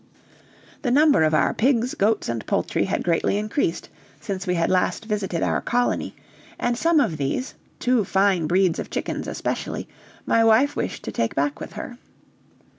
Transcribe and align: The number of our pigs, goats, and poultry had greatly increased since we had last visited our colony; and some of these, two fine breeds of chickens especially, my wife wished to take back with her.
The 0.81 0.89
number 0.89 1.21
of 1.21 1.35
our 1.35 1.53
pigs, 1.53 1.93
goats, 1.93 2.27
and 2.27 2.43
poultry 2.47 2.85
had 2.85 3.03
greatly 3.03 3.37
increased 3.37 3.87
since 4.19 4.47
we 4.47 4.55
had 4.55 4.71
last 4.71 5.05
visited 5.05 5.43
our 5.43 5.61
colony; 5.61 6.15
and 6.59 6.75
some 6.75 6.99
of 6.99 7.17
these, 7.17 7.53
two 7.79 8.03
fine 8.03 8.47
breeds 8.47 8.79
of 8.79 8.89
chickens 8.89 9.27
especially, 9.27 9.87
my 10.25 10.43
wife 10.43 10.75
wished 10.75 11.03
to 11.03 11.11
take 11.11 11.35
back 11.35 11.59
with 11.59 11.73
her. 11.73 11.99